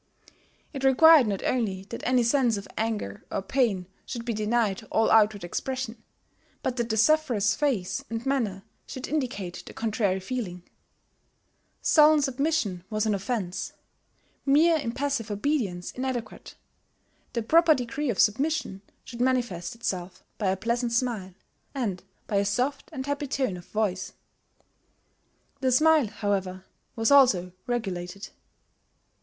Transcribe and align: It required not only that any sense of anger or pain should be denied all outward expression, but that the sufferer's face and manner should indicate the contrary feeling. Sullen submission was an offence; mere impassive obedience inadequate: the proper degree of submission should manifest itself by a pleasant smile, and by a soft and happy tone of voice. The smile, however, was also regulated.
It 0.73 0.83
required 0.83 1.27
not 1.27 1.43
only 1.43 1.83
that 1.91 2.01
any 2.07 2.23
sense 2.23 2.57
of 2.57 2.67
anger 2.75 3.23
or 3.31 3.43
pain 3.43 3.85
should 4.03 4.25
be 4.25 4.33
denied 4.33 4.81
all 4.91 5.11
outward 5.11 5.43
expression, 5.43 6.01
but 6.63 6.75
that 6.77 6.89
the 6.89 6.97
sufferer's 6.97 7.53
face 7.53 8.03
and 8.09 8.25
manner 8.25 8.63
should 8.87 9.07
indicate 9.07 9.61
the 9.63 9.75
contrary 9.75 10.19
feeling. 10.19 10.63
Sullen 11.83 12.19
submission 12.19 12.83
was 12.89 13.05
an 13.05 13.13
offence; 13.13 13.73
mere 14.43 14.75
impassive 14.79 15.29
obedience 15.29 15.91
inadequate: 15.91 16.55
the 17.33 17.43
proper 17.43 17.75
degree 17.75 18.09
of 18.09 18.17
submission 18.17 18.81
should 19.03 19.21
manifest 19.21 19.75
itself 19.75 20.23
by 20.39 20.47
a 20.49 20.57
pleasant 20.57 20.93
smile, 20.93 21.35
and 21.75 22.01
by 22.25 22.37
a 22.37 22.43
soft 22.45 22.89
and 22.91 23.05
happy 23.05 23.27
tone 23.27 23.55
of 23.55 23.65
voice. 23.65 24.13
The 25.59 25.71
smile, 25.71 26.07
however, 26.07 26.65
was 26.95 27.11
also 27.11 27.51
regulated. 27.67 28.29